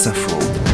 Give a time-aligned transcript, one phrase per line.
[0.00, 0.69] Wasserfall.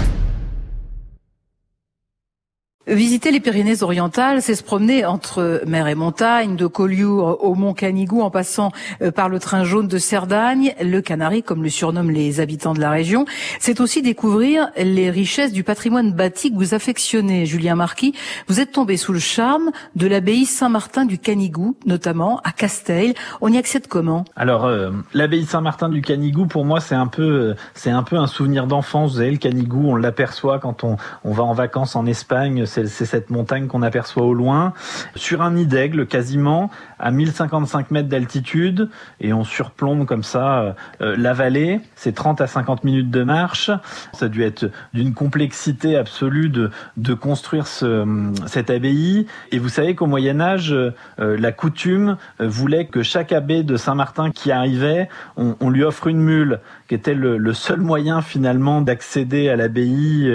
[2.89, 8.23] Visiter les Pyrénées-Orientales, c'est se promener entre mer et montagne, de Collioure au Mont Canigou,
[8.23, 8.71] en passant
[9.03, 12.81] euh, par le train jaune de Cerdagne, le Canari, comme le surnomment les habitants de
[12.81, 13.25] la région.
[13.59, 18.15] C'est aussi découvrir les richesses du patrimoine bâti que vous affectionnez, Julien Marquis.
[18.47, 23.15] Vous êtes tombé sous le charme de l'abbaye Saint-Martin du Canigou, notamment à Castel.
[23.41, 24.25] On y accède comment?
[24.37, 28.17] Alors, euh, l'abbaye Saint-Martin du Canigou, pour moi, c'est un peu, euh, c'est un peu
[28.17, 29.15] un souvenir d'enfance.
[29.15, 33.07] Vous savez, le Canigou, on l'aperçoit quand on, on va en vacances en Espagne c'est
[33.07, 34.75] cette montagne qu'on aperçoit au loin,
[35.15, 38.91] sur un nid d'aigle quasiment, à 1055 mètres d'altitude,
[39.21, 41.81] et on surplombe comme ça euh, euh, la vallée.
[41.95, 43.71] C'est 30 à 50 minutes de marche.
[44.13, 49.27] Ça a dû être d'une complexité absolue de, construire ce, cette abbaye.
[49.53, 54.31] Et vous savez qu'au Moyen Âge, euh, la coutume voulait que chaque abbé de Saint-Martin
[54.31, 59.57] qui arrivait, on, lui offre une mule, qui était le seul moyen finalement d'accéder à
[59.57, 60.31] l'abbaye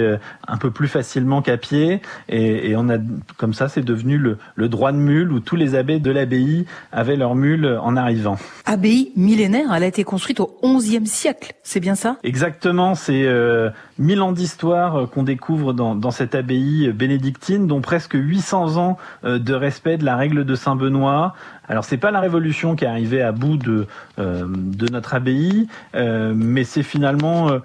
[0.46, 2.00] un peu plus facilement qu'à pied.
[2.32, 2.96] Et, et, on a
[3.36, 6.64] comme ça, c'est devenu le, le, droit de mule où tous les abbés de l'abbaye
[6.90, 8.38] avaient leur mule en arrivant.
[8.64, 12.16] Abbaye millénaire, elle a été construite au XIe siècle, c'est bien ça?
[12.24, 18.14] Exactement, c'est euh, mille ans d'histoire qu'on découvre dans, dans, cette abbaye bénédictine, dont presque
[18.14, 21.34] 800 ans euh, de respect de la règle de Saint Benoît.
[21.72, 23.86] Alors c'est pas la Révolution qui est arrivée à bout de
[24.18, 27.60] euh, de notre abbaye, euh, mais c'est finalement, euh,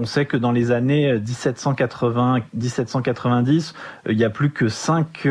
[0.00, 3.74] on sait que dans les années 1780-1790,
[4.10, 5.28] il y a plus que cinq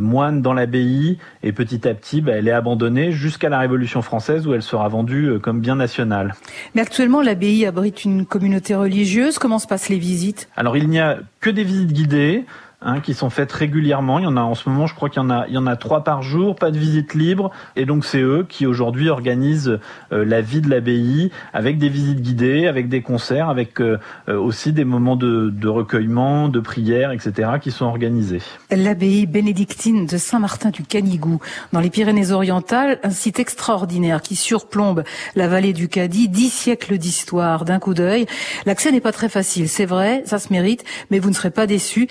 [0.00, 4.46] moines dans l'abbaye, et petit à petit, bah, elle est abandonnée jusqu'à la Révolution française
[4.46, 6.34] où elle sera vendue comme bien national.
[6.74, 9.38] Mais actuellement, l'abbaye abrite une communauté religieuse.
[9.38, 10.48] Comment se passent les visites?
[10.56, 12.46] Alors il n'y a que des visites guidées.
[12.82, 14.18] Hein, qui sont faites régulièrement.
[14.18, 15.58] Il y en a en ce moment, je crois qu'il y en a, il y
[15.58, 17.50] en a trois par jour, pas de visite libre.
[17.74, 19.80] Et donc c'est eux qui aujourd'hui organisent
[20.12, 24.74] euh, la vie de l'abbaye avec des visites guidées, avec des concerts, avec euh, aussi
[24.74, 27.52] des moments de, de, recueillement, de prière, etc.
[27.62, 28.42] qui sont organisés.
[28.70, 31.40] L'abbaye bénédictine de Saint-Martin du Canigou,
[31.72, 35.02] dans les Pyrénées-Orientales, un site extraordinaire qui surplombe
[35.34, 38.26] la vallée du Cadie, dix siècles d'histoire d'un coup d'œil.
[38.66, 41.66] L'accès n'est pas très facile, c'est vrai, ça se mérite, mais vous ne serez pas
[41.66, 42.06] déçus.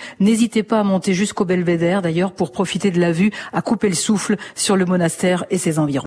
[0.56, 3.94] N'hésitez pas à monter jusqu'au belvédère d'ailleurs pour profiter de la vue, à couper le
[3.94, 5.94] souffle sur le monastère et ses environs.